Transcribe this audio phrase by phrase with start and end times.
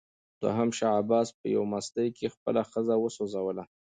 [0.41, 3.63] دوهم شاه عباس په یوه مستۍ کې خپله ښځه وسوځوله.